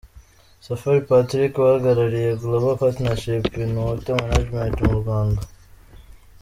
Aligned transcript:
Safari 0.65 1.01
Patrick 1.09 1.53
uhagarariye 1.59 2.29
Global 2.43 2.75
Partnership 2.83 3.43
in 3.61 3.69
Water 3.83 4.15
Management 4.23 4.75
mu 4.87 4.95
Rwanda. 5.01 5.41